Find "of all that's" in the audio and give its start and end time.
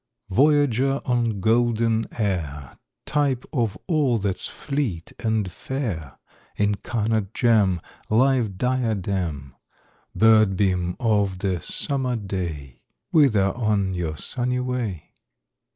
3.53-4.47